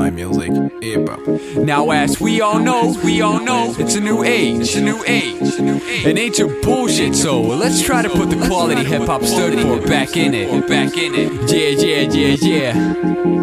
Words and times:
My 0.00 0.08
music, 0.10 0.49
hip 0.80 1.08
hop. 1.08 1.20
Now, 1.56 1.90
as 1.90 2.20
we 2.20 2.40
all 2.40 2.58
know, 2.58 2.94
we 3.04 3.20
all 3.20 3.40
know, 3.40 3.74
it's 3.78 3.94
a 3.94 4.00
new 4.00 4.22
age, 4.22 4.60
it's 4.60 4.76
a 4.76 4.80
new 4.80 5.02
age, 5.06 5.36
it's 5.40 5.58
a 5.58 5.62
new 5.62 5.80
age. 5.84 6.06
An 6.06 6.18
age 6.18 6.40
of 6.40 6.62
bullshit, 6.62 7.14
so 7.14 7.40
let's 7.40 7.82
try 7.82 8.02
to 8.02 8.08
put 8.08 8.30
the 8.30 8.46
quality 8.46 8.84
hip 8.84 9.02
hop 9.02 9.22
stood 9.22 9.58
for 9.60 9.86
back 9.86 10.16
in 10.16 10.34
it, 10.34 10.68
back 10.68 10.96
in 10.96 11.14
it. 11.14 11.30
Yeah, 11.50 11.68
yeah, 11.86 12.10
yeah, 12.10 12.36
yeah. 12.40 13.40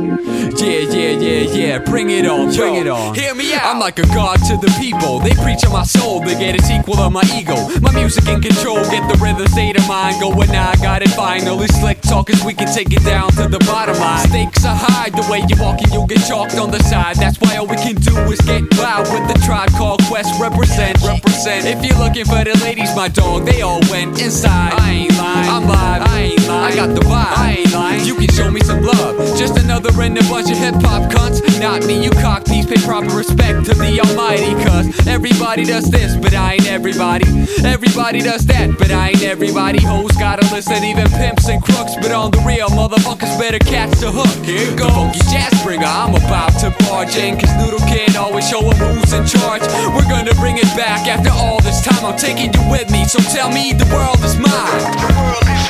Yeah, 0.58 0.80
yeah, 0.90 1.12
yeah, 1.12 1.42
yeah. 1.54 1.78
Bring 1.78 2.10
it 2.10 2.26
on, 2.26 2.54
bring 2.56 2.76
it 2.76 2.88
on. 2.88 3.14
Hear 3.14 3.36
me 3.36 3.54
out. 3.54 3.62
I'm 3.66 3.80
like 3.80 4.00
a 4.00 4.08
god 4.08 4.38
to 4.48 4.58
the 4.58 4.74
people. 4.80 5.20
They 5.20 5.36
preach 5.44 5.64
on 5.66 5.72
my 5.72 5.84
soul, 5.84 6.20
they 6.22 6.34
get 6.34 6.60
a 6.60 6.64
sequel 6.64 6.98
of 6.98 7.14
my 7.14 7.22
ego. 7.38 7.56
My 7.80 7.94
music 7.94 8.28
in 8.28 8.42
control, 8.42 8.82
get 8.90 9.06
the 9.08 9.20
rhythm 9.22 9.46
state 9.48 9.78
of 9.78 9.88
mind 9.88 10.20
going. 10.20 10.50
Now 10.50 10.72
I 10.72 10.76
got 10.78 11.04
it 11.04 11.10
finally. 11.10 11.68
Slick 11.68 12.02
talkers, 12.02 12.44
we 12.44 12.56
can 12.56 12.74
take 12.74 12.92
it 12.92 13.04
down 13.06 13.30
to 13.34 13.48
the 13.48 13.60
bottom 13.60 13.98
line. 14.00 14.28
Stakes 14.30 14.66
are 14.66 14.76
high, 14.76 15.10
the 15.10 15.26
way 15.30 15.46
you 15.48 15.62
walk 15.62 15.80
and 15.82 15.94
you'll 15.94 16.08
get 16.08 16.26
chalked 16.26 16.58
on 16.58 16.72
the 16.72 16.80
side. 16.80 17.17
That's 17.18 17.38
why 17.40 17.58
all 17.58 17.68
we 17.68 17.78
can 17.78 17.96
do 17.96 18.16
is 18.32 18.40
get 18.42 18.64
wild 18.78 19.08
with 19.12 19.28
the 19.28 19.40
tribe 19.46 19.72
called 19.72 20.02
Quest. 20.04 20.40
Represent, 20.40 21.02
represent. 21.02 21.66
If 21.66 21.84
you're 21.84 21.98
looking 21.98 22.26
for 22.26 22.44
the 22.44 22.58
ladies, 22.64 22.96
my 22.96 23.08
dog, 23.08 23.46
they 23.46 23.62
all 23.62 23.82
went 23.90 24.22
inside. 24.22 24.74
I 24.74 24.92
ain't 24.92 25.18
lying, 25.18 25.50
I'm 25.50 25.68
live, 25.68 26.02
I 26.04 26.20
ain't. 26.20 26.37
I 26.50 26.74
got 26.76 26.96
the 26.96 27.02
vibe, 27.02 27.38
I 27.38 27.58
ain't 27.60 27.74
lying. 27.74 28.06
You 28.06 28.16
can 28.16 28.30
show 28.30 28.50
me 28.50 28.62
some 28.62 28.82
love. 28.82 29.18
Just 29.38 29.58
another 29.58 29.90
in 30.02 30.18
a 30.18 30.22
bunch 30.24 30.50
of 30.52 30.58
hip 30.58 30.76
hop 30.76 31.12
cunts. 31.12 31.42
Not 31.60 31.86
me, 31.86 32.04
you 32.04 32.12
cockneys, 32.12 32.66
pay 32.66 32.82
proper 32.86 33.16
respect 33.16 33.66
to 33.66 33.74
the 33.74 34.00
Almighty. 34.00 34.54
Cause 34.64 35.08
everybody 35.08 35.66
does 35.66 35.90
this, 35.90 36.16
but 36.16 36.34
I 36.34 36.54
ain't 36.54 36.68
everybody. 36.68 37.26
Everybody 37.64 38.22
does 38.22 38.46
that, 38.48 38.78
but 38.78 38.92
I 38.92 39.10
ain't 39.10 39.24
everybody. 39.24 39.82
Hoes 39.82 40.12
gotta 40.14 40.46
listen, 40.54 40.84
even 40.84 41.08
pimps 41.10 41.50
and 41.50 41.62
crooks. 41.62 41.96
But 41.96 42.12
on 42.12 42.32
the 42.32 42.40
real, 42.46 42.70
motherfuckers 42.70 43.38
better 43.40 43.60
catch 43.60 43.92
the 44.00 44.12
hook. 44.12 44.46
Here 44.46 44.76
goes. 44.76 44.92
Funky 44.92 45.20
jazz 45.32 45.64
bringer, 45.64 45.86
I'm 45.86 46.16
about 46.16 46.58
to 46.62 46.74
barge 46.86 47.16
in. 47.16 47.40
Cause 47.40 47.54
Noodle 47.58 47.80
Kid 47.88 48.16
always 48.16 48.48
showing 48.50 48.76
who's 48.78 49.14
in 49.14 49.26
charge. 49.26 49.62
We're 49.96 50.10
gonna 50.10 50.34
bring 50.36 50.58
it 50.58 50.70
back 50.76 51.08
after 51.08 51.32
all 51.32 51.60
this 51.62 51.82
time. 51.84 52.06
I'm 52.06 52.18
taking 52.18 52.54
you 52.54 52.64
with 52.72 52.90
me, 52.92 53.06
so 53.06 53.20
tell 53.34 53.50
me 53.50 53.74
the 53.74 53.86
world 53.94 54.20
is 54.24 54.38
mine. 54.38 54.84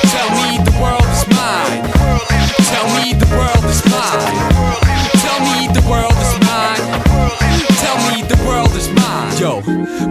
Tell 0.09 0.29
me 0.41 0.57
the 0.63 0.66
world 0.81 1.03
is 1.03 1.27
mine. 1.29 1.81
Tell 2.71 2.87
me 2.97 3.13
the 3.13 3.27
world 3.35 3.65
is 3.65 3.81
mine. 3.85 4.35
Tell 5.23 5.39
me 5.41 5.67
the 5.73 5.83
world 5.89 6.17
is 6.25 6.33
mine. 6.45 6.83
Tell 7.81 7.97
me 8.11 8.21
the 8.23 8.37
world 8.45 8.75
is 8.75 8.87
mine. 8.89 8.96
Yo, 9.39 9.61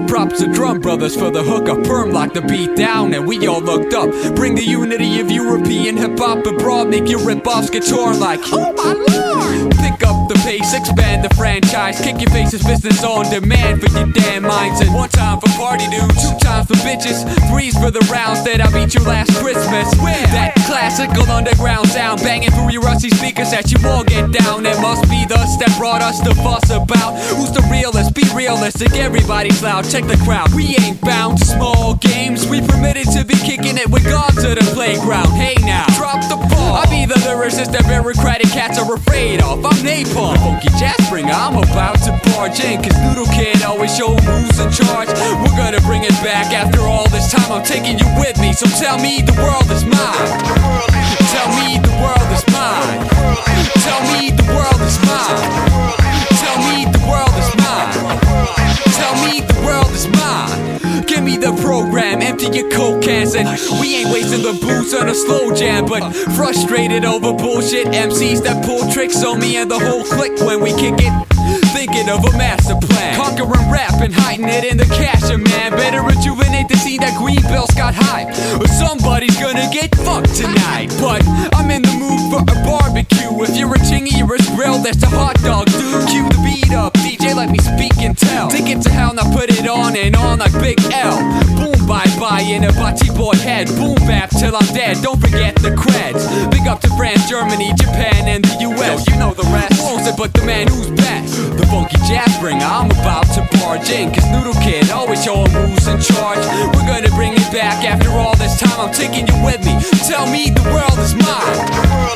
props 0.07 0.39
to 0.39 0.47
drum 0.53 0.81
brothers 0.81 1.17
for 1.17 1.33
the 1.33 1.43
hookup. 1.43 1.83
Perm 1.83 2.13
lock 2.13 2.33
the 2.33 2.43
beat 2.43 2.77
down, 2.77 3.13
and 3.13 3.27
we 3.27 3.45
all 3.49 3.61
looked 3.61 3.93
up. 3.93 4.09
Bring 4.37 4.55
the 4.55 4.63
unity 4.63 5.19
of 5.19 5.31
European 5.33 5.97
hip 5.97 6.17
hop 6.17 6.47
abroad. 6.47 6.89
Make 6.89 7.09
your 7.09 7.19
rip 7.27 7.45
offs 7.45 7.69
get 7.69 7.85
torn 7.85 8.21
like, 8.21 8.39
oh 8.53 8.73
my 8.73 8.93
lord! 8.95 9.75
Pick 9.83 10.07
up 10.07 10.29
the 10.29 10.39
pace, 10.45 10.75
expand 10.75 11.25
the 11.25 11.35
franchise. 11.35 12.01
Kick 12.01 12.21
your 12.21 12.31
faces, 12.31 12.63
business 12.63 13.03
on 13.03 13.29
demand 13.29 13.83
for 13.83 13.91
your 13.99 14.07
damn 14.13 14.43
minds. 14.43 14.81
And 14.81 14.95
one 14.95 15.09
time 15.09 15.41
for 15.41 15.49
party 15.59 15.89
dudes, 15.91 16.23
two 16.23 16.39
times 16.39 16.69
for 16.69 16.79
bitches, 16.87 17.27
threes 17.51 17.75
for 17.75 17.91
the 17.91 18.07
rounds 18.07 18.45
that 18.45 18.61
I 18.61 18.71
beat 18.71 18.95
you 18.95 19.03
last 19.03 19.35
Christmas. 19.43 19.91
That 20.31 20.55
classical 20.67 21.27
underground 21.33 21.89
sound 21.89 22.21
banging 22.21 22.53
through 22.53 22.71
your 22.71 22.83
rusty 22.83 23.11
speakers 23.11 23.51
that 23.51 23.73
you 23.73 23.79
all 23.89 24.05
get 24.05 24.31
down. 24.31 24.67
It 24.67 24.79
must 24.81 25.03
be 25.11 25.25
the 25.27 25.37
that 25.59 25.73
brought 25.79 26.03
us 26.03 26.21
the 26.21 26.35
fuss 26.37 26.71
about 26.71 27.17
who's 27.31 27.53
the 27.53 27.63
realest. 27.71 28.15
Be 28.15 28.25
realistic, 28.35 28.93
everybody's 29.17 29.63
loud. 29.63 29.83
Check 29.89 30.05
the 30.05 30.17
crowd. 30.25 30.53
We 30.53 30.77
ain't 30.77 31.01
bound 31.01 31.39
to 31.39 31.45
small 31.45 31.95
games. 31.97 32.47
We 32.47 32.61
permitted 32.61 33.09
to 33.17 33.25
be 33.25 33.35
kicking 33.35 33.79
it 33.79 33.89
with 33.89 34.05
God 34.05 34.29
to 34.45 34.53
the 34.53 34.65
playground. 34.77 35.33
Hey 35.33 35.57
now, 35.65 35.87
drop 35.97 36.21
the 36.29 36.37
ball. 36.37 36.77
I 36.77 36.85
be 36.91 37.07
the 37.07 37.17
lyricist 37.25 37.73
that 37.73 37.89
bureaucratic 37.89 38.49
cats 38.53 38.79
are 38.79 38.93
afraid 38.93 39.41
of. 39.41 39.65
I'm 39.65 39.73
Napalm, 39.81 40.37
funky 40.37 40.69
jazz 40.77 41.01
bringer. 41.09 41.33
I'm 41.33 41.57
about 41.57 41.97
to 42.05 42.13
barge 42.29 42.61
in, 42.61 42.83
cause 42.85 42.97
Noodle 43.01 43.31
Kid 43.33 43.63
always 43.63 43.97
show 43.97 44.13
who's 44.13 44.61
in 44.61 44.71
charge. 44.71 45.09
We're 45.09 45.57
gonna 45.57 45.81
bring 45.89 46.05
it 46.05 46.17
back 46.21 46.53
after 46.53 46.81
all 46.83 47.09
this 47.09 47.33
time. 47.33 47.51
I'm 47.51 47.65
taking 47.65 47.99
you 47.99 48.09
with 48.21 48.37
me, 48.39 48.53
so 48.53 48.67
tell 48.77 49.01
me 49.01 49.23
the 49.23 49.37
world 49.41 49.69
is 49.73 49.85
mine. 49.85 50.29
Tell 51.33 51.49
me 51.57 51.81
the 51.81 51.95
world 52.05 52.29
is 52.37 52.45
mine. 52.53 53.01
Tell 53.81 54.03
me 54.13 54.31
the 54.37 54.45
world 54.53 54.81
is 54.85 55.01
mine. 55.09 55.66
Empty 61.99 62.47
your 62.57 62.71
coke 62.71 63.03
cans, 63.03 63.35
and 63.35 63.49
we 63.81 63.97
ain't 63.97 64.11
wasting 64.11 64.43
the 64.43 64.53
booze 64.61 64.95
on 64.95 65.09
a 65.09 65.15
slow 65.15 65.55
jam. 65.55 65.87
But 65.87 66.13
frustrated 66.37 67.05
over 67.05 67.33
bullshit 67.33 67.89
MCs 67.89 68.43
that 68.45 68.65
pull 68.65 68.91
tricks 68.93 69.25
on 69.25 69.41
me 69.41 69.57
and 69.57 69.71
the 69.71 69.79
whole 69.79 70.05
clique 70.05 70.39
when 70.41 70.61
we 70.61 70.71
kick 70.71 70.95
it. 70.99 71.13
Thinking 71.73 72.09
of 72.09 72.25
a 72.25 72.33
master 72.37 72.75
plan, 72.75 73.17
conquering 73.17 73.71
rap 73.71 74.01
and 74.01 74.13
hiding 74.13 74.49
it 74.49 74.65
in 74.65 74.77
the 74.77 74.87
cash, 74.87 75.29
man. 75.31 75.71
Better 75.73 76.03
rejuvenate 76.03 76.69
the 76.69 76.77
scene 76.77 77.01
that 77.01 77.13
Greenbelt's 77.21 77.75
got 77.75 77.95
hype, 77.95 78.29
or 78.61 78.67
somebody's 78.67 79.37
gonna 79.37 79.69
get 79.73 79.95
fucked 79.97 80.35
tonight. 80.35 80.89
But 81.01 81.23
I'm 81.55 81.71
in 81.71 81.83
the 81.83 81.95
mood 82.01 82.21
for 82.33 82.41
a 82.43 82.57
barbecue. 82.65 83.31
If 83.45 83.57
you're 83.57 83.75
a 83.75 83.79
chingy, 83.79 84.17
you're 84.17 84.35
a 84.35 84.43
grill, 84.57 84.79
that's 84.83 85.03
a 85.03 85.09
hot 85.09 85.37
dog, 85.43 85.67
dude. 85.67 86.09
Cue 86.09 86.29
the 86.29 86.41
beat 86.43 86.73
up, 86.73 86.95
DJ, 86.95 87.35
let 87.35 87.51
me 87.51 87.59
speak 87.59 87.97
and 87.99 88.17
tell. 88.17 88.49
Take 88.49 88.69
it 88.69 88.83
to 88.83 88.91
hell, 88.91 89.13
now 89.15 89.31
put 89.33 89.51
it 89.51 89.69
on 89.69 89.97
and 89.97 90.17
on 90.17 90.39
like 90.39 90.53
Big 90.61 90.81
L. 90.93 91.21
Boom, 91.61 91.76
bye 91.97 92.21
bye 92.21 92.41
in 92.43 92.65
a 92.65 92.73
butty 92.73 93.09
boy 93.11 93.35
head. 93.37 93.69
Boom, 93.79 93.95
bap 94.07 94.29
till 94.31 94.55
I'm 94.55 94.69
dead. 94.75 94.99
Don't 95.03 95.21
forget 95.21 95.55
the 95.57 95.71
creds. 95.71 96.25
Big 96.51 96.67
up 96.69 96.81
to 96.81 96.91
France, 96.97 97.29
Germany, 97.29 97.73
Japan, 97.75 98.29
and 98.29 98.45
the 98.45 98.57
US. 98.69 99.09
you 99.09 99.17
know 99.17 99.33
the 99.33 99.49
rest. 99.55 99.81
Owns 99.89 100.07
it 100.07 100.17
but 100.17 100.33
the 100.35 100.45
man 100.45 100.69
who's 100.69 100.91
best? 100.91 101.37
The 101.57 101.67
funky 101.67 101.97
jazz 102.09 102.33
bringer, 102.39 102.65
I'm 102.65 102.91
about 102.91 103.27
to 103.37 103.41
barge 103.59 103.89
in. 103.91 104.13
Cause 104.13 104.29
Noodle 104.31 104.61
Kid 104.63 104.91
always 104.91 105.25
showing 105.25 105.51
who's 105.51 105.87
in 105.89 106.01
charge. 106.01 106.45
We're 106.75 106.87
gonna 106.87 107.13
bring 107.17 107.33
it 107.33 107.49
back 107.53 107.85
after 107.85 108.11
all 108.11 108.37
this 108.37 108.61
time. 108.61 108.79
I'm 108.79 108.93
taking 108.93 109.27
you 109.27 109.37
with 109.45 109.65
me. 109.65 109.75
Tell 110.05 110.27
me 110.27 110.51
the 110.51 110.65
world 110.69 110.99
is 110.99 111.15
mine. 111.15 112.16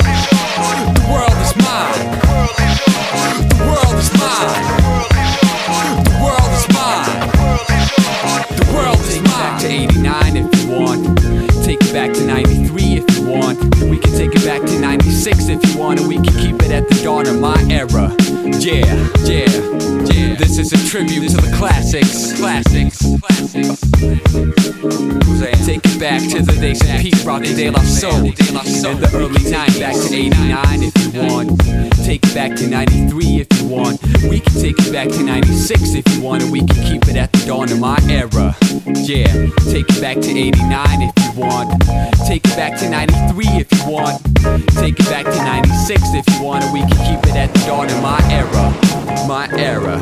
96 15.81 15.81
if 15.81 15.81
you 15.81 15.83
want. 15.83 16.01
And 16.01 16.09
we 16.09 16.17
can 16.17 16.35
keep 16.39 16.63
it 16.63 16.71
at 16.71 16.89
the 16.89 16.95
dawn 17.03 17.27
of 17.27 17.41
my 17.41 17.57
era. 17.71 18.15
Yeah, 18.61 18.85
yeah, 19.25 19.49
yeah. 20.13 20.35
This 20.37 20.59
is 20.59 20.73
a 20.73 20.89
tribute 20.89 21.31
to 21.31 21.37
the 21.37 21.53
classics. 21.57 22.39
Classics. 22.39 22.99
Classics. 23.21 23.91
Take 25.71 25.85
it 25.85 26.01
back 26.01 26.21
to 26.31 26.43
the 26.43 26.53
days 26.61 26.81
of 26.83 27.01
peace, 27.01 27.23
brought 27.23 27.43
the 27.43 27.55
De 27.55 27.71
La 27.71 27.81
Soul. 27.83 28.27
In 28.27 28.35
the 28.35 29.11
early 29.15 29.39
90s, 29.39 29.79
back 29.79 29.95
to 29.95 30.15
89 30.15 30.83
if 30.83 30.95
you 30.99 31.23
want. 31.23 31.61
Take 32.05 32.25
it 32.27 32.35
back 32.35 32.57
to 32.57 32.67
93 32.67 33.41
if 33.41 33.47
you 33.61 33.69
want. 33.69 34.03
We 34.25 34.41
can 34.41 34.53
take 34.55 34.79
it 34.81 34.93
back 34.93 35.09
to 35.11 35.23
96 35.23 35.95
if 35.95 36.09
you 36.15 36.23
want. 36.23 36.43
And 36.43 36.51
we 36.51 36.61
can 36.67 36.83
keep 36.83 37.07
it 37.07 37.17
at 37.17 37.31
the 37.33 37.47
dawn 37.47 37.71
of 37.71 37.79
my 37.79 37.99
era. 38.09 38.57
Yeah, 39.07 39.31
take 39.71 39.87
it 39.89 40.01
back 40.01 40.19
to 40.19 40.31
89 40.31 41.03
if 41.03 41.15
you 41.23 41.41
want. 41.41 41.71
Take 42.27 42.45
it 42.45 42.57
back 42.57 42.79
to 42.81 42.89
93 42.91 43.47
if 43.63 43.71
you 43.71 43.85
want. 43.87 44.19
Take 44.81 44.99
it 44.99 45.07
back 45.07 45.27
96 45.91 46.29
if 46.29 46.35
you 46.35 46.45
want. 46.45 46.63
And 46.63 46.73
we 46.73 46.81
can 46.81 46.91
keep 46.91 47.29
it 47.29 47.37
at 47.37 47.53
the 47.53 47.59
dawn 47.67 47.87
of 47.91 48.01
my 48.01 48.21
era. 48.31 49.27
My 49.27 49.49
era. 49.59 49.99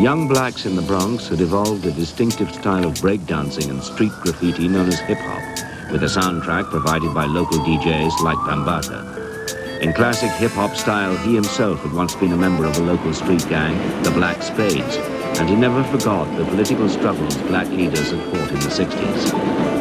Young 0.00 0.28
blacks 0.28 0.66
in 0.66 0.76
the 0.76 0.82
Bronx 0.82 1.26
had 1.26 1.40
evolved 1.40 1.84
a 1.84 1.90
distinctive 1.90 2.54
style 2.54 2.86
of 2.86 2.94
breakdancing 2.94 3.68
and 3.70 3.82
street 3.82 4.12
graffiti 4.22 4.68
known 4.68 4.86
as 4.86 5.00
hip 5.00 5.18
hop, 5.18 5.90
with 5.90 6.04
a 6.04 6.06
soundtrack 6.06 6.70
provided 6.70 7.12
by 7.12 7.26
local 7.26 7.58
DJs 7.58 8.20
like 8.20 8.38
Bambaataa. 8.38 9.82
In 9.82 9.92
classic 9.92 10.30
hip 10.32 10.52
hop 10.52 10.76
style, 10.76 11.16
he 11.16 11.34
himself 11.34 11.80
had 11.80 11.92
once 11.92 12.14
been 12.14 12.32
a 12.32 12.36
member 12.36 12.66
of 12.66 12.78
a 12.78 12.82
local 12.82 13.12
street 13.12 13.44
gang, 13.48 13.76
the 14.04 14.12
Black 14.12 14.42
Spades, 14.42 14.96
and 15.40 15.48
he 15.48 15.56
never 15.56 15.82
forgot 15.84 16.24
the 16.38 16.44
political 16.44 16.88
struggles 16.88 17.36
black 17.48 17.68
leaders 17.70 18.12
had 18.12 18.22
fought 18.30 18.50
in 18.52 18.60
the 18.60 18.70
60s. 18.70 19.79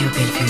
Web. 0.00 0.49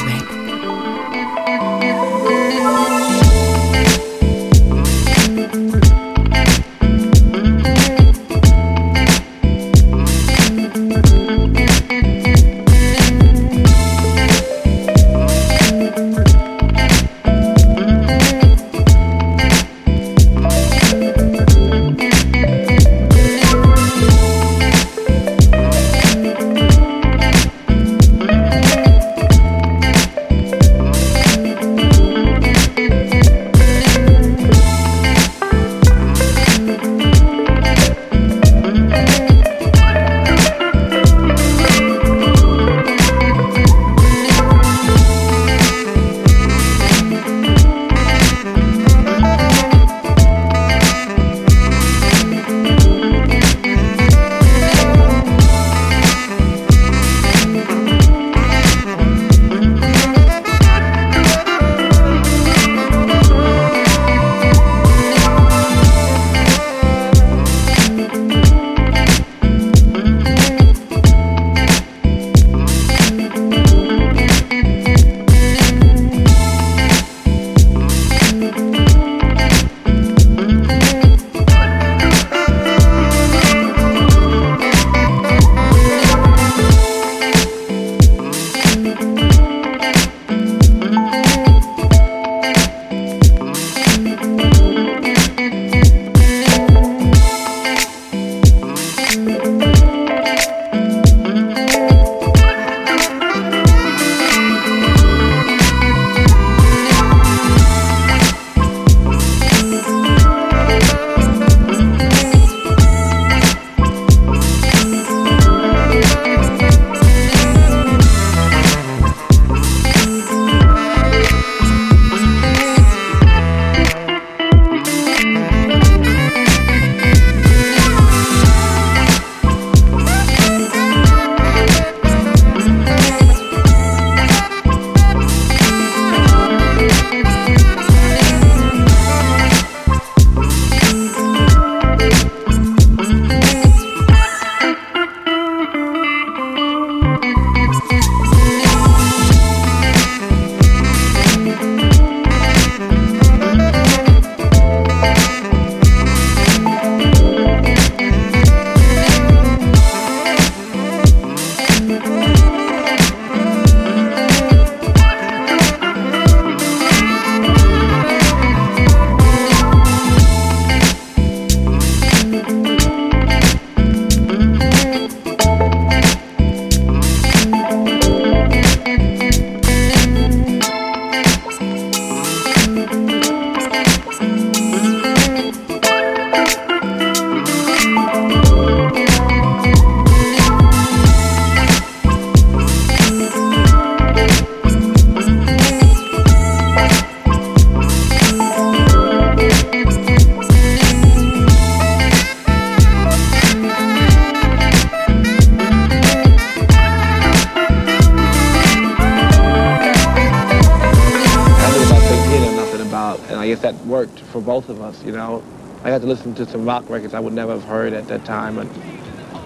Guess 213.51 213.63
that 213.63 213.75
worked 213.87 214.21
for 214.21 214.41
both 214.41 214.69
of 214.69 214.81
us, 214.81 215.03
you 215.03 215.11
know. 215.11 215.43
I 215.83 215.91
had 215.91 216.03
to 216.03 216.07
listen 216.07 216.35
to 216.35 216.47
some 216.47 216.65
rock 216.65 216.89
records 216.89 217.15
I 217.15 217.21
would 217.21 217.33
never 217.33 217.53
have 217.53 217.65
heard 217.65 217.93
at 217.93 218.07
that 218.07 218.25
time, 218.25 218.59
and 218.59 218.71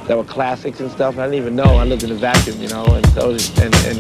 that 0.09 0.17
were 0.17 0.25
classics 0.25 0.81
and 0.81 0.91
stuff. 0.91 1.17
I 1.17 1.25
didn't 1.25 1.41
even 1.41 1.57
know. 1.57 1.77
I 1.77 1.85
lived 1.85 2.03
in 2.03 2.11
a 2.11 2.15
vacuum, 2.15 2.61
you 2.61 2.69
know, 2.69 2.85
and 2.85 3.07
so 3.13 3.31
and 3.31 3.75
and 3.87 3.99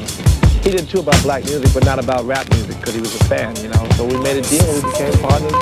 he 0.62 0.70
did 0.70 0.88
too 0.90 1.00
about 1.00 1.22
black 1.22 1.44
music, 1.44 1.70
but 1.72 1.86
not 1.86 1.98
about 1.98 2.24
rap 2.24 2.48
music 2.50 2.76
because 2.78 2.94
he 2.94 3.00
was 3.00 3.14
a 3.14 3.24
fan, 3.24 3.56
you 3.56 3.68
know. 3.68 3.88
So 3.96 4.04
we 4.04 4.18
made 4.18 4.36
a 4.36 4.42
deal. 4.42 4.66
We 4.74 4.82
became 4.90 5.12
partners, 5.22 5.54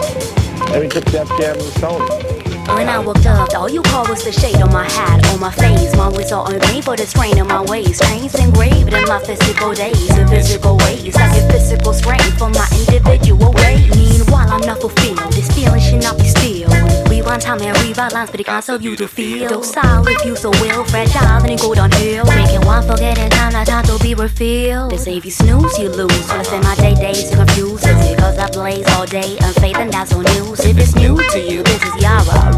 and 0.73 0.81
we 0.81 0.89
took 0.89 1.05
Def 1.05 1.29
Jam 1.39 1.55
and 1.55 1.73
Sony. 1.79 2.42
When 2.75 2.89
I 2.89 2.99
woke 2.99 3.25
up, 3.27 3.55
all 3.55 3.69
you 3.69 3.83
called 3.83 4.09
was 4.09 4.25
the 4.25 4.33
shade 4.33 4.61
on 4.63 4.73
my 4.73 4.89
hat, 4.89 5.25
on 5.29 5.41
my 5.41 5.53
face. 5.53 5.95
My 5.95 6.09
words 6.09 6.33
are 6.33 6.51
unpaid 6.53 6.85
for 6.85 6.97
the 6.97 7.07
strain 7.07 7.39
in 7.39 7.47
my 7.47 7.63
ways. 7.63 8.01
Chains 8.01 8.35
engraved 8.35 8.93
in 8.93 9.05
my 9.05 9.21
physical 9.21 9.75
days, 9.75 10.19
in 10.19 10.27
physical 10.29 10.77
ways. 10.79 11.15
I 11.17 11.33
get 11.35 11.51
physical 11.53 11.93
strength 11.93 12.39
from 12.39 12.53
my 12.53 12.67
individual 12.81 13.53
ways. 13.53 13.89
Meanwhile, 13.95 14.51
I'm 14.51 14.63
not 14.63 14.81
fulfilled. 14.81 15.33
This 15.33 15.51
feeling 15.55 15.81
should 15.81 16.03
not 16.03 16.19
be 16.19 16.25
still. 16.25 16.71
Rewind 17.09 17.43
time 17.43 17.61
and 17.61 17.77
rewrite 17.83 18.13
lines, 18.13 18.31
but 18.31 18.41
it 18.41 18.47
can't 18.47 18.83
you 18.83 18.97
to 18.97 19.07
feel. 19.07 19.49
Docile 19.49 20.09
if 20.09 20.25
you 20.25 20.35
so 20.35 20.51
will, 20.51 20.85
fragile, 20.85 21.41
then 21.41 21.51
it 21.51 21.61
go 21.61 21.75
downhill. 21.75 22.25
Making 22.25 22.65
one 22.67 22.83
forgetting 22.87 23.31
time, 23.31 23.53
not 23.53 23.67
time 23.67 23.85
to 23.85 23.99
be 24.03 24.15
refilled. 24.15 24.91
They 24.91 24.97
say 24.97 25.17
if 25.19 25.25
you 25.25 25.31
snooze, 25.31 25.79
you 25.79 25.89
lose. 25.91 26.27
So 26.27 26.37
I 26.37 26.43
spend 26.43 26.65
my 26.65 26.75
day 26.77 26.95
days 26.95 27.31
confused. 27.35 27.85
It's 27.87 28.11
because 28.11 28.39
I 28.39 28.51
blaze 28.51 28.89
all 28.97 29.07
day, 29.07 29.37
unfaith, 29.41 29.77
and 29.77 29.93
that's 29.93 30.13
on 30.15 30.25
news. 30.25 30.61
If 30.65 30.79
it's 30.79 30.95
new 30.95 31.17
to 31.17 31.39
you, 31.39 31.63
this 31.63 31.83
is 31.85 32.02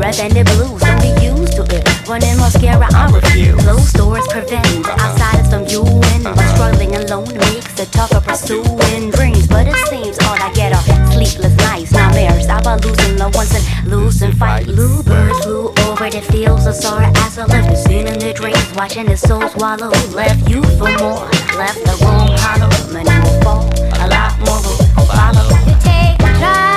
red 0.05 0.17
bandit 0.17 0.47
blues. 0.53 0.81
Don't 0.83 1.01
be 1.01 1.13
used 1.25 1.57
to 1.57 1.63
it. 1.73 1.85
Running 2.09 2.37
mascara, 2.37 2.89
I 2.93 3.11
refuse. 3.11 3.57
Closed 3.65 3.97
doors 3.97 4.27
prevent 4.29 4.87
outsiders 4.89 5.49
from 5.49 5.65
you 5.73 5.83
and 6.13 6.25
but 6.25 6.37
struggling 6.53 6.95
alone 6.97 7.33
makes 7.49 7.81
it 7.81 7.91
tougher 7.93 8.21
pursuing 8.21 9.11
dreams. 9.11 9.47
But 9.47 9.69
it 9.69 9.77
seems 9.89 10.19
all 10.27 10.37
I 10.37 10.53
get 10.53 10.73
are 10.77 10.85
sleepless 11.13 11.57
nights, 11.57 11.93
nightmares 11.93 12.45
about 12.45 12.85
losing 12.85 13.17
loved 13.17 13.37
ones 13.37 13.55
and 13.55 13.65
losing 13.89 14.33
fight. 14.33 14.67
Bluebirds 14.67 15.41
flew 15.45 15.73
over 15.89 16.11
the 16.11 16.21
fields 16.21 16.67
of 16.67 16.75
sorrow 16.75 17.11
as 17.25 17.39
I 17.39 17.47
left 17.47 17.71
the 17.71 17.77
scene 17.77 18.07
in 18.07 18.19
their 18.19 18.35
dreams, 18.35 18.69
watching 18.77 19.07
the 19.07 19.17
soul 19.17 19.49
swallow. 19.49 19.91
Left 20.13 20.49
you 20.49 20.63
for 20.77 20.93
more, 21.01 21.25
left 21.57 21.81
the 21.89 21.95
room 22.05 22.29
hollow. 22.45 22.71
Many 22.93 23.17
will 23.25 23.41
fall, 23.41 23.65
a 24.03 24.07
lot 24.13 24.33
more 24.45 24.61
will 24.65 25.09
follow. 25.17 25.49
You 25.65 25.75
take 25.81 26.19
drugs 26.19 26.74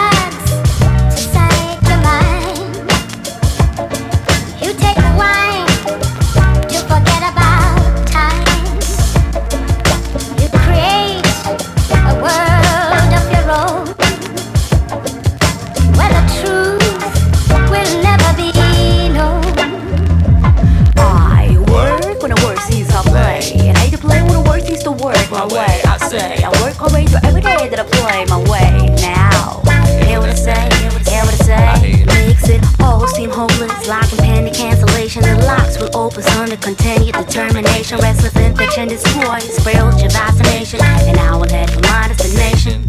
way. 26.28 26.44
I 26.44 26.50
work 26.62 26.82
already 26.82 27.08
for 27.08 27.20
every 27.24 27.42
day 27.42 27.70
that 27.70 27.80
I 27.80 27.86
play 27.86 28.26
my 28.26 28.40
way. 28.50 28.90
Now, 29.02 29.62
hear 30.06 30.20
what 30.20 30.30
I 30.30 30.36
say, 30.36 30.64
hear 31.10 31.24
what 31.24 31.34
I 31.34 31.44
say. 31.44 32.06
Makes 32.06 32.50
it 32.50 32.62
all 32.80 33.08
seem 33.08 33.30
hopeless, 33.30 33.88
like 33.88 34.12
impending 34.14 34.54
cancellation. 34.54 35.24
The 35.24 35.36
locks 35.46 35.80
will 35.80 35.96
open, 35.96 36.24
son, 36.24 36.50
to 36.50 36.58
continue 36.58 37.12
determination. 37.12 38.00
Restless 38.00 38.36
infection 38.36 38.88
destroys 38.88 39.56
spiritual 39.56 40.10
vaccination. 40.10 40.80
And 40.82 41.18
I 41.20 41.36
will 41.36 41.50
head 41.50 41.70
for 41.72 41.82
my 41.82 42.08
destination. 42.08 42.86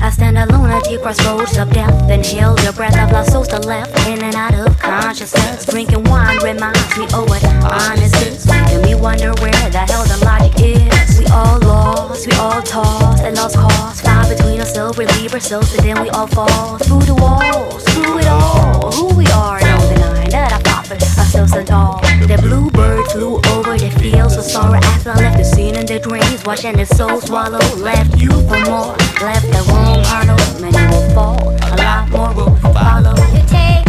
I 0.00 0.10
stand 0.10 0.36
alone 0.36 0.70
at 0.70 0.84
the 0.84 0.98
crossroads 0.98 1.56
of 1.56 1.72
death. 1.72 2.10
Inhale 2.10 2.54
the 2.56 2.72
breath 2.76 2.98
of 2.98 3.10
lost 3.12 3.32
souls 3.32 3.48
to 3.48 3.58
left, 3.60 3.90
in 4.06 4.22
and 4.22 4.34
out 4.34 4.54
of 4.54 4.78
consciousness. 4.78 5.64
Drinking 5.64 6.04
wine 6.04 6.38
reminds 6.44 6.98
me 6.98 7.04
of 7.04 7.28
what 7.28 7.42
honest 7.64 8.14
is. 8.26 8.46
Making 8.46 8.82
me 8.82 8.94
wonder 8.94 9.32
where 9.40 9.63
all 12.54 12.62
tossed 12.62 13.24
and 13.24 13.36
lost 13.36 13.56
cause. 13.56 14.00
Fight 14.00 14.28
between 14.28 14.60
ourselves, 14.60 14.96
relieve 14.96 15.34
ourselves, 15.34 15.74
and 15.74 15.84
then 15.84 16.00
we 16.02 16.08
all 16.10 16.26
fall 16.26 16.78
through 16.78 17.02
the 17.02 17.14
walls, 17.14 17.82
through 17.84 18.18
it 18.18 18.26
all. 18.26 18.92
Who 18.92 19.14
we 19.16 19.26
are, 19.28 19.60
no 19.60 19.76
denying 19.90 20.30
that 20.30 20.52
I 20.52 20.82
for 20.84 20.94
ourselves 20.94 21.52
and 21.54 21.70
all. 21.70 22.00
The 22.28 22.38
bluebird 22.40 23.06
flew 23.08 23.36
over 23.54 23.76
the 23.76 23.90
fields 23.98 24.36
of 24.36 24.44
sorrow 24.44 24.74
after 24.74 25.10
I 25.10 25.16
left 25.16 25.38
the 25.38 25.44
scene 25.44 25.74
in 25.74 25.86
the 25.86 25.98
dreams, 25.98 26.44
watching 26.44 26.76
the 26.76 26.86
soul 26.86 27.20
swallow. 27.20 27.58
Left 27.76 28.16
you 28.16 28.30
for 28.30 28.60
more, 28.70 28.94
left 29.20 29.46
the 29.50 29.62
room 29.68 30.04
hollow. 30.04 30.36
Oh, 30.38 30.60
many 30.60 30.84
will 30.92 31.10
fall, 31.14 31.50
a 31.50 31.76
lot 31.76 32.08
more 32.10 32.34
will 32.34 32.56
follow. 32.72 33.16
You 33.34 33.42
take 33.48 33.83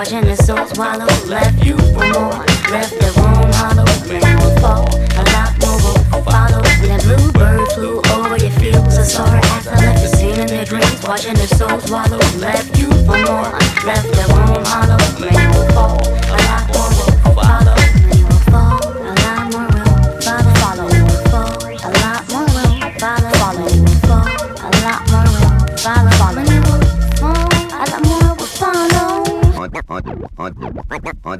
watching 0.00 0.24
the 0.24 0.36
soul 0.36 0.66
swallow. 0.72 1.04
Left 1.28 1.62
you 1.62 1.76
for 1.92 2.06
more, 2.16 2.40
left 2.72 2.96
the 2.96 3.12
room 3.20 3.52
hollow. 3.60 3.84
Many 4.08 4.32
will 4.40 4.56
fall, 4.56 4.88
a 4.88 5.22
lot 5.36 5.52
more 5.60 5.76
will 5.84 6.24
follow. 6.24 6.62
The 6.80 6.96
bluebird 7.04 7.68
flew 7.72 8.00
over 8.16 8.38
the 8.38 8.48
fields 8.58 8.96
of 8.96 9.04
sorrow 9.04 9.44
as 9.56 9.68
I 9.68 9.76
left 9.76 10.00
the 10.00 10.16
scene 10.16 10.40
in 10.40 10.46
the 10.46 10.64
dreams, 10.64 11.02
watching 11.06 11.34
the 11.34 11.48
soul 11.48 11.78
swallow. 11.80 12.16
Left 12.40 12.78
you 12.78 12.88
for 13.04 13.18
more, 13.28 13.52
left 13.84 14.08
the 14.16 14.29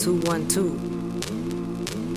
two, 0.00 0.16
one, 0.20 0.48
two. 0.48 0.78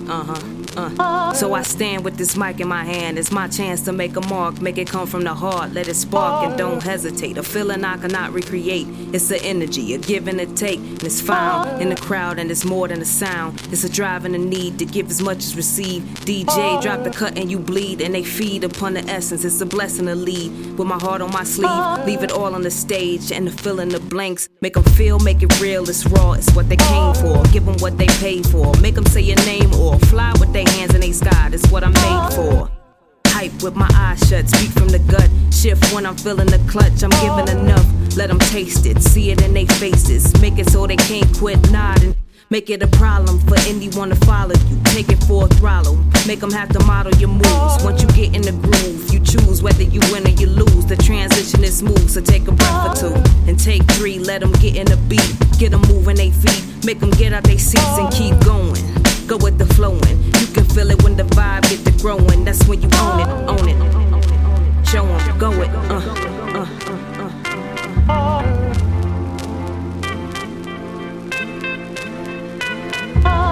Uh 0.08 0.24
huh. 0.24 0.94
Uh. 0.98 1.23
So 1.34 1.52
I 1.52 1.62
stand 1.62 2.04
with 2.04 2.16
this 2.16 2.36
mic 2.36 2.60
in 2.60 2.68
my 2.68 2.84
hand. 2.84 3.18
It's 3.18 3.32
my 3.32 3.48
chance 3.48 3.80
to 3.82 3.92
make 3.92 4.14
a 4.14 4.20
mark. 4.28 4.60
Make 4.60 4.78
it 4.78 4.88
come 4.88 5.08
from 5.08 5.24
the 5.24 5.34
heart. 5.34 5.72
Let 5.72 5.88
it 5.88 5.96
spark 5.96 6.48
and 6.48 6.56
don't 6.56 6.80
hesitate. 6.80 7.36
A 7.38 7.42
feeling 7.42 7.84
I 7.84 7.96
cannot 7.96 8.32
recreate. 8.32 8.86
It's 9.12 9.26
the 9.26 9.42
energy, 9.42 9.94
a 9.94 9.98
give 9.98 10.28
and 10.28 10.40
a 10.40 10.46
take. 10.46 10.78
And 10.78 11.02
it's 11.02 11.20
found 11.20 11.82
in 11.82 11.88
the 11.88 11.96
crowd 11.96 12.38
and 12.38 12.52
it's 12.52 12.64
more 12.64 12.86
than 12.86 13.00
a 13.00 13.04
sound. 13.04 13.60
It's 13.72 13.82
a 13.82 13.88
drive 13.88 14.24
and 14.24 14.36
a 14.36 14.38
need 14.38 14.78
to 14.78 14.84
give 14.84 15.10
as 15.10 15.20
much 15.20 15.38
as 15.38 15.56
receive. 15.56 16.04
DJ, 16.24 16.80
drop 16.80 17.02
the 17.02 17.10
cut 17.10 17.36
and 17.36 17.50
you 17.50 17.58
bleed. 17.58 18.00
And 18.00 18.14
they 18.14 18.22
feed 18.22 18.62
upon 18.62 18.94
the 18.94 19.00
essence. 19.10 19.44
It's 19.44 19.60
a 19.60 19.66
blessing 19.66 20.06
to 20.06 20.14
lead. 20.14 20.78
With 20.78 20.86
my 20.86 20.98
heart 21.00 21.20
on 21.20 21.32
my 21.32 21.42
sleeve. 21.42 22.06
Leave 22.06 22.22
it 22.22 22.30
all 22.30 22.54
on 22.54 22.62
the 22.62 22.70
stage 22.70 23.32
and 23.32 23.48
the 23.48 23.50
fill 23.50 23.80
in 23.80 23.88
the 23.88 23.98
blanks. 23.98 24.48
Make 24.60 24.74
them 24.74 24.84
feel, 24.84 25.18
make 25.18 25.42
it 25.42 25.60
real. 25.60 25.88
It's 25.90 26.06
raw. 26.06 26.34
It's 26.34 26.54
what 26.54 26.68
they 26.68 26.76
came 26.76 27.14
for. 27.14 27.42
Give 27.52 27.66
them 27.66 27.76
what 27.78 27.98
they 27.98 28.06
paid 28.06 28.46
for. 28.46 28.72
Make 28.80 28.94
them 28.94 29.06
say 29.06 29.22
your 29.22 29.38
name 29.38 29.74
or 29.74 29.98
fly 29.98 30.32
with 30.38 30.52
their 30.52 30.68
hands 30.68 30.94
and 30.94 31.02
they 31.02 31.10
sky. 31.24 31.48
That's 31.48 31.70
what 31.70 31.84
I'm 31.84 31.92
made 31.92 32.34
for. 32.34 32.70
Hype 33.28 33.62
with 33.62 33.74
my 33.74 33.90
eyes 33.94 34.20
shut, 34.28 34.48
speak 34.48 34.70
from 34.70 34.88
the 34.88 35.00
gut. 35.00 35.28
Shift 35.52 35.92
when 35.92 36.06
I'm 36.06 36.16
feeling 36.16 36.46
the 36.46 36.58
clutch. 36.70 37.02
I'm 37.02 37.10
giving 37.24 37.48
enough. 37.60 37.86
Let 38.16 38.28
them 38.28 38.38
taste 38.38 38.86
it, 38.86 39.02
see 39.02 39.30
it 39.30 39.42
in 39.42 39.54
their 39.54 39.66
faces. 39.66 40.40
Make 40.40 40.58
it 40.58 40.70
so 40.70 40.86
they 40.86 40.96
can't 40.96 41.30
quit 41.36 41.58
nodding. 41.70 42.14
Make 42.50 42.68
it 42.70 42.82
a 42.82 42.86
problem 42.86 43.40
for 43.40 43.56
anyone 43.66 44.10
to 44.10 44.16
follow 44.26 44.54
you. 44.68 44.78
Take 44.84 45.08
it 45.08 45.20
for 45.24 45.46
a 45.46 45.48
throttle. 45.48 45.96
Make 46.26 46.40
them 46.40 46.52
have 46.52 46.68
to 46.70 46.84
model 46.84 47.12
your 47.16 47.30
moves. 47.30 47.82
Once 47.82 48.02
you 48.02 48.08
get 48.08 48.36
in 48.36 48.42
the 48.42 48.52
groove, 48.52 49.12
you 49.12 49.18
choose 49.18 49.62
whether 49.62 49.82
you 49.82 50.00
win 50.12 50.26
or 50.26 50.34
you 50.42 50.46
lose. 50.46 50.84
The 50.86 50.96
transition 50.96 51.64
is 51.64 51.78
smooth, 51.78 52.08
so 52.08 52.20
take 52.20 52.46
a 52.46 52.52
breath 52.52 53.02
or 53.02 53.08
two. 53.08 53.14
And 53.48 53.58
take 53.58 53.82
three, 53.92 54.18
let 54.18 54.42
them 54.42 54.52
get 54.52 54.76
in 54.76 54.86
the 54.86 54.98
beat. 55.08 55.34
Get 55.58 55.70
them 55.70 55.80
moving 55.88 56.16
they 56.16 56.30
feet. 56.30 56.84
Make 56.84 57.00
them 57.00 57.10
get 57.10 57.32
out 57.32 57.44
their 57.44 57.58
seats 57.58 57.98
and 57.98 58.12
keep 58.12 58.38
going. 58.44 59.13
Go 59.26 59.38
with 59.38 59.56
the 59.56 59.64
flowing. 59.74 60.22
You 60.38 60.46
can 60.52 60.64
feel 60.66 60.90
it 60.90 61.02
when 61.02 61.16
the 61.16 61.22
vibe 61.22 61.62
get 61.62 61.82
to 61.86 61.92
growing. 62.02 62.44
That's 62.44 62.62
when 62.68 62.82
you 62.82 62.90
own 63.00 63.20
it, 63.20 63.28
own 63.48 63.68
it. 63.68 64.86
Show 64.86 65.06
'em, 65.06 65.38
go 65.38 65.50
it, 65.62 65.70
uh, 65.70 65.94
uh, 65.94 66.66
uh. 68.10 68.44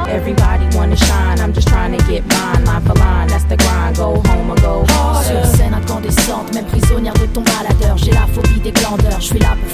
Everybody 0.08 0.76
wanna 0.76 0.94
shine, 0.94 1.40
I'm 1.40 1.54
just 1.54 1.68
trying 1.68 1.96
to 1.96 2.04
get 2.06 2.22
mine, 2.26 2.66
line 2.66 2.82
for 2.82 2.92
line, 2.92 3.28
that's 3.28 3.44
the 3.44 3.56
grind, 3.56 3.96
go 3.96 4.20
home 4.26 4.50
or 4.50 4.56
go 4.56 4.84
Sur 5.24 5.42
scène 5.56 5.72
incandescente, 5.72 6.52
même 6.52 6.66
prisonnière 6.66 7.14
de 7.14 7.24
ton 7.26 7.40
baladeur 7.40 7.96
J'ai 7.96 8.10
la 8.10 8.26
phobie 8.26 8.60
des 8.60 8.72
glandeurs, 8.72 9.20
je 9.20 9.28
suis 9.28 9.38
là 9.38 9.56
pour 9.58 9.71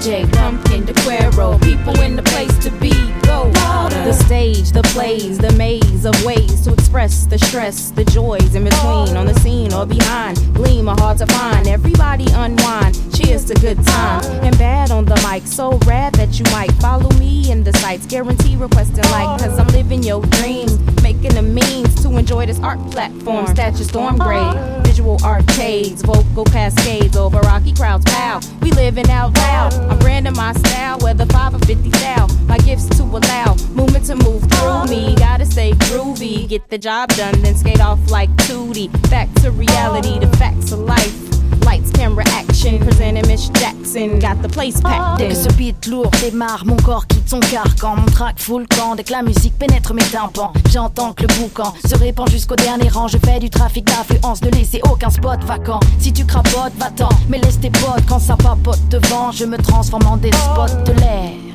Brown, 0.00 0.12
Rita 0.12 0.26
J, 0.26 0.38
Pumpkin, 0.38 0.84
the 0.86 0.92
Quero 0.94 1.58
People 1.58 2.00
in 2.00 2.16
the 2.16 2.22
place 2.22 2.56
to 2.64 2.70
be, 2.78 2.92
go. 3.22 3.50
Louder 3.54 4.04
The 4.04 4.12
stage, 4.12 4.72
the 4.72 4.82
plays, 4.82 5.38
the 5.38 5.52
maze 5.52 6.04
of 6.04 6.24
ways 6.24 6.62
to 6.64 6.72
express 6.72 7.26
the 7.26 7.38
stress, 7.38 7.90
the 7.90 8.04
joys 8.04 8.54
in 8.54 8.64
between, 8.64 9.16
on 9.16 9.26
the 9.26 9.34
scene 9.40 9.72
or 9.72 9.86
behind. 9.86 10.36
Gleam 10.54 10.88
are 10.88 10.96
hard 10.98 11.18
to 11.18 11.26
find, 11.26 11.66
everybody 11.66 12.26
unwind. 12.32 12.96
Cheers 13.14 13.44
to 13.46 13.54
good 13.54 13.84
times, 13.84 14.26
and 14.26 14.56
bad 14.58 14.90
on 14.90 15.04
the 15.04 15.16
mic 15.30 15.46
So 15.46 15.78
rad 15.86 16.14
that 16.14 16.38
you 16.38 16.44
might 16.52 16.72
follow 16.80 17.10
me 17.18 17.50
in 17.50 17.64
the 17.64 17.72
sites 17.74 18.06
Guarantee 18.06 18.56
requesting 18.56 19.04
like, 19.10 19.40
cause 19.40 19.58
I'm 19.58 19.68
living 19.68 20.02
your 20.02 20.22
dreams 20.22 20.78
Making 21.20 21.36
the 21.36 21.42
means 21.42 22.02
to 22.02 22.16
enjoy 22.16 22.46
this 22.46 22.58
art 22.60 22.78
platform. 22.90 23.46
Statue 23.48 23.84
storm 23.84 24.16
grade, 24.16 24.56
visual 24.86 25.18
arcades 25.22 26.00
Vocal 26.00 26.46
cascades 26.46 27.14
over 27.14 27.40
rocky 27.40 27.74
crowds, 27.74 28.06
pow 28.06 28.40
We 28.62 28.70
living 28.72 29.10
out 29.10 29.36
loud, 29.36 29.74
I'm 29.74 29.98
branding 29.98 30.32
my 30.32 30.54
style 30.54 30.98
Whether 31.00 31.26
5 31.26 31.56
or 31.56 31.58
50 31.58 31.90
thou, 31.90 32.26
my 32.46 32.56
gifts 32.56 32.88
to 32.96 33.02
allow 33.02 33.54
Movement 33.74 34.06
to 34.06 34.16
move 34.16 34.42
through 34.50 34.86
me, 34.86 35.14
gotta 35.16 35.44
stay 35.44 35.72
groovy 35.72 36.48
Get 36.48 36.70
the 36.70 36.78
job 36.78 37.10
done, 37.10 37.42
then 37.42 37.54
skate 37.54 37.82
off 37.82 37.98
like 38.10 38.30
Tootie. 38.46 38.90
Back 39.10 39.30
to 39.42 39.50
reality, 39.50 40.18
the 40.18 40.34
facts 40.38 40.72
of 40.72 40.78
life 40.78 41.39
Lights, 41.64 41.90
camera, 41.92 42.24
action, 42.38 42.78
presenting 42.78 43.26
Miss 43.26 43.48
Jackson 43.50 44.18
Got 44.18 44.42
the 44.42 44.48
place 44.48 44.80
packed 44.80 45.18
Dès 45.18 45.26
in 45.26 45.28
que 45.30 45.34
ce 45.34 45.48
beat 45.56 45.86
lourd 45.86 46.10
démarre, 46.22 46.64
mon 46.64 46.76
corps 46.76 47.06
quitte 47.06 47.28
son 47.28 47.40
carcan. 47.40 47.96
Mon 47.96 48.06
track 48.06 48.38
full 48.38 48.66
camp, 48.68 48.94
dès 48.94 49.04
que 49.04 49.12
la 49.12 49.22
musique 49.22 49.58
pénètre 49.58 49.94
mes 49.94 50.02
tympans. 50.02 50.52
J'entends 50.70 51.12
que 51.12 51.22
le 51.22 51.28
boucan 51.38 51.74
se 51.84 51.96
répand 51.96 52.28
jusqu'au 52.30 52.56
dernier 52.56 52.88
rang. 52.88 53.08
Je 53.08 53.18
fais 53.18 53.38
du 53.38 53.50
trafic 53.50 53.84
d'influence, 53.84 54.42
ne 54.42 54.50
laissez 54.50 54.80
aucun 54.90 55.10
spot 55.10 55.42
vacant. 55.44 55.80
Si 55.98 56.12
tu 56.12 56.24
crapotes, 56.24 56.74
va-t'en, 56.78 57.08
mais 57.28 57.38
laisse 57.38 57.60
tes 57.60 57.70
potes. 57.70 58.04
Quand 58.08 58.18
ça 58.18 58.36
papote 58.36 58.80
devant, 58.88 59.32
je 59.32 59.44
me 59.44 59.56
transforme 59.56 60.06
en 60.06 60.16
despote 60.16 60.84
de 60.84 60.92
l'air. 60.92 61.49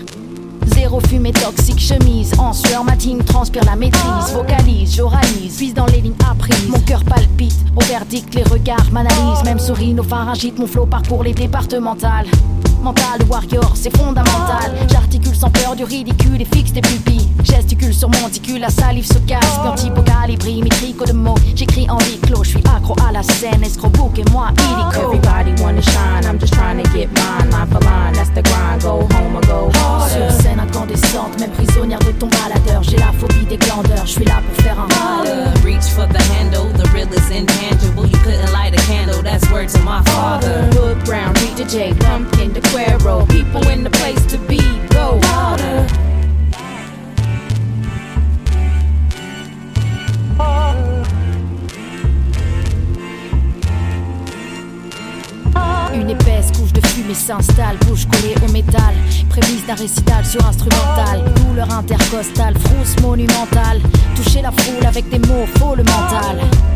Zéro 0.68 1.00
fumée 1.00 1.32
toxique, 1.32 1.80
chemise 1.80 2.32
en 2.40 2.54
sueur, 2.54 2.84
ma 2.84 2.96
transpire 3.26 3.64
la 3.66 3.76
maîtrise, 3.76 4.34
vocalise, 4.34 4.96
j'oralise, 4.96 5.58
vise 5.58 5.74
dans 5.74 5.86
les 5.86 6.02
lignes 6.02 6.16
apprises. 6.30 6.68
Mon 6.68 6.80
cœur 6.80 7.04
palpite, 7.04 7.56
au 7.76 7.82
verdict, 7.82 8.34
les 8.36 8.44
regards 8.44 8.92
m'analysent, 8.92 9.44
même 9.44 9.60
souris, 9.60 9.94
nos 9.94 10.04
pharyngites, 10.04 10.58
mon 10.58 10.68
flow 10.68 10.86
parcourt 10.86 11.24
les 11.24 11.34
départementales. 11.34 12.28
Mental 12.82 13.24
warrior, 13.30 13.72
c'est 13.76 13.96
fondamental. 13.96 14.72
Du 15.76 15.84
ridicule 15.84 16.42
et 16.42 16.46
fixe 16.46 16.72
tes 16.74 16.82
pupilles. 16.82 17.28
Gesticule 17.44 17.94
sur 17.94 18.10
mon 18.10 18.30
ticule, 18.30 18.62
la 18.62 18.70
salive 18.70 19.06
se 19.06 19.20
casse. 19.20 19.60
Calibré, 20.06 20.60
mes 20.62 20.70
tricots 20.70 21.06
de 21.06 21.14
mots. 21.14 21.36
J'écris 21.56 21.88
en 21.90 21.98
huis 22.00 22.20
clos, 22.26 22.44
je 22.44 22.50
suis 22.50 22.64
accro 22.76 22.96
à 23.00 23.24
scène, 23.24 23.64
escroc 23.64 23.92
et 24.18 24.30
moi 24.32 24.50
illico. 24.58 25.14
Everybody 25.14 25.62
wanna 25.62 25.82
shine, 25.82 26.26
I'm 26.26 26.40
just 26.40 26.54
trying 26.54 26.82
to 26.82 26.90
get 26.92 27.08
mine. 27.14 27.50
Line 27.52 27.68
for 27.68 27.80
line, 27.82 28.14
that's 28.14 28.30
the 28.30 28.42
grind. 28.42 28.82
Go 28.82 29.08
home 29.16 29.36
or 29.36 29.42
go 29.42 29.72
harder. 29.78 30.32
Sur 30.32 30.42
scène 30.42 30.60
incandescente, 30.60 31.40
même 31.40 31.52
prisonnière 31.52 32.00
de 32.00 32.12
ton 32.12 32.28
baladeur. 32.28 32.84
J'ai 32.84 32.98
la 32.98 33.12
phobie 33.14 33.46
des 33.46 33.58
glandeurs, 33.58 34.06
je 34.06 34.12
suis 34.12 34.26
là 34.26 34.42
pour 34.48 34.64
faire 34.64 34.78
un 34.80 34.88
râleur. 34.96 35.54
Reach 35.64 35.86
for 35.96 36.08
the 36.08 36.22
handle, 36.34 36.72
the 36.74 36.88
real 36.94 37.08
is 37.14 37.32
intangible. 37.32 38.06
You 38.06 38.18
couldn't 38.24 38.52
light 38.52 38.74
a 38.74 38.82
candle, 38.88 39.22
that's 39.24 39.50
word 39.52 39.70
to 39.70 39.80
my 39.80 40.02
father. 40.06 40.70
Hood 40.74 41.04
Brown, 41.06 41.34
Rita 41.36 41.66
J, 41.66 41.94
Pumpkin, 41.94 42.54
the 42.54 42.62
Quero. 42.62 43.26
People 43.28 43.68
in 43.70 43.84
the 43.84 43.92
place 43.92 44.24
to 44.28 44.38
be, 44.48 44.62
go 44.90 45.20
harder. 45.24 45.65
Une 55.94 56.10
épaisse 56.10 56.52
couche 56.52 56.74
de 56.74 56.86
fumée 56.86 57.14
s'installe, 57.14 57.78
bouche 57.88 58.06
collée 58.06 58.36
au 58.46 58.52
métal. 58.52 58.94
Prémisse 59.30 59.66
d'un 59.66 59.76
récital 59.76 60.26
sur 60.26 60.46
instrumental. 60.46 61.24
Douleur 61.36 61.72
intercostale, 61.72 62.54
frousse 62.60 63.02
monumentale. 63.02 63.80
Toucher 64.16 64.42
la 64.42 64.52
foule 64.52 64.86
avec 64.86 65.10
des 65.10 65.20
mots, 65.20 65.46
faux 65.58 65.76
le 65.76 65.84
mental. 65.84 66.75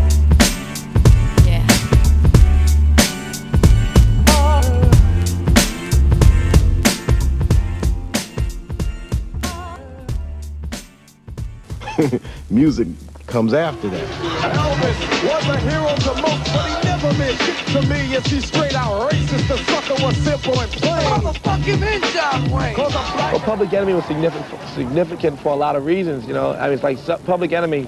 Music 12.49 12.87
comes 13.27 13.53
after 13.53 13.89
that. 13.89 14.07
Elvis 14.53 15.23
was 15.27 15.47
a 15.47 15.59
hero 15.59 15.95
to 15.95 16.21
most, 16.21 16.53
but 16.53 16.65
he 16.65 16.87
never 16.87 17.13
meant 17.17 17.39
to 17.39 17.81
me. 17.87 18.15
Is 18.15 18.25
he 18.25 18.39
straight 18.41 18.73
out 18.73 19.11
racist? 19.11 19.47
The 19.47 19.57
sucker 19.57 20.03
was 20.03 20.15
simple 20.17 20.59
and 20.59 20.71
plain. 20.71 21.03
Motherfucking 21.03 21.95
in 21.95 22.01
John 22.13 22.51
Wayne. 22.51 22.75
Cause 22.75 22.95
I'm 22.95 23.17
black. 23.17 23.33
Well, 23.33 23.41
Public 23.41 23.73
Enemy 23.73 23.93
was 23.93 24.05
significant, 24.05 24.69
significant 24.69 25.39
for 25.39 25.51
a 25.51 25.55
lot 25.55 25.75
of 25.75 25.85
reasons, 25.85 26.25
you 26.27 26.33
know. 26.33 26.53
I 26.53 26.69
mean, 26.69 26.79
it's 26.79 26.83
like 26.83 27.25
Public 27.25 27.51
Enemy 27.51 27.87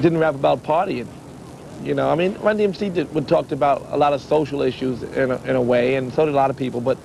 didn't 0.00 0.18
rap 0.18 0.34
about 0.34 0.62
partying. 0.62 1.08
You 1.82 1.94
know, 1.94 2.10
I 2.10 2.14
mean, 2.14 2.34
Run 2.40 2.58
DMC 2.58 2.92
did, 2.92 3.14
would 3.14 3.26
talked 3.26 3.52
about 3.52 3.86
a 3.90 3.96
lot 3.96 4.12
of 4.12 4.20
social 4.20 4.60
issues 4.60 5.02
in 5.02 5.30
a, 5.30 5.42
in 5.44 5.56
a 5.56 5.62
way, 5.62 5.94
and 5.94 6.12
so 6.12 6.26
did 6.26 6.34
a 6.34 6.36
lot 6.36 6.50
of 6.50 6.56
people, 6.56 6.82
but 6.82 6.98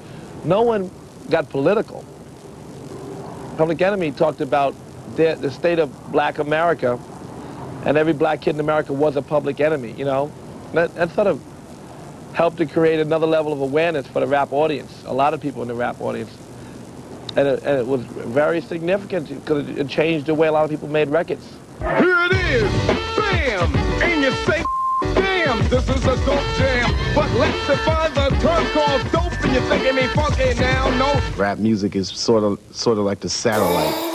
no 0.44 0.62
one 0.64 0.92
got 1.30 1.50
political. 1.50 2.04
Public 3.56 3.82
Enemy 3.82 4.12
talked 4.12 4.42
about 4.42 4.76
the, 5.16 5.38
the 5.40 5.52
state 5.52 5.80
of 5.80 6.12
black 6.12 6.40
America, 6.40 7.00
and 7.86 7.98
every 7.98 8.14
black 8.14 8.42
kid 8.42 8.56
in 8.56 8.60
America 8.60 8.94
was 8.94 9.16
a 9.16 9.22
public 9.22 9.60
enemy, 9.60 9.92
you 9.92 10.06
know. 10.06 10.32
That, 10.74 10.94
that 10.96 11.12
sort 11.12 11.28
of 11.28 11.42
helped 12.34 12.58
to 12.58 12.66
create 12.66 13.00
another 13.00 13.28
level 13.28 13.54
of 13.54 13.62
awareness 13.62 14.06
for 14.08 14.20
the 14.20 14.28
rap 14.28 14.52
audience, 14.52 15.04
a 15.06 15.14
lot 15.14 15.34
of 15.34 15.42
people 15.42 15.62
in 15.62 15.68
the 15.68 15.76
rap 15.76 16.02
audience. 16.02 16.36
And 17.38 17.48
it, 17.48 17.64
and 17.64 17.80
it 17.80 17.88
was 17.88 18.02
very 18.02 18.62
significant 18.62 19.30
because 19.30 19.68
it, 19.70 19.78
it 19.78 19.88
changed 19.90 20.26
the 20.26 20.34
way 20.34 20.48
a 20.48 20.52
lot 20.52 20.64
of 20.64 20.70
people 20.70 20.88
made 20.88 21.10
records. 21.10 21.50
Here 21.80 22.26
it 22.26 22.34
is, 22.34 22.72
bam! 23.16 23.76
And 24.02 24.22
you 24.22 24.32
say, 24.46 24.64
damn, 25.14 25.68
this 25.70 25.88
is 25.88 26.04
a 26.06 26.16
dope 26.26 26.58
jam. 26.58 26.94
But 27.14 27.32
let's 27.36 27.68
define 27.68 28.14
the 28.14 28.30
term 28.42 28.66
called 28.74 29.12
dope, 29.12 29.44
and 29.44 29.54
you 29.54 29.62
think 29.70 29.84
it 29.84 29.96
ain't 29.96 30.12
funky 30.14 30.60
now, 30.60 30.90
no? 30.98 31.22
Rap 31.38 31.58
music 31.58 31.96
is 31.96 32.10
sort 32.10 32.44
of 32.44 32.60
sort 32.72 32.98
of 32.98 33.06
like 33.06 33.20
the 33.20 33.30
satellite. 33.30 34.15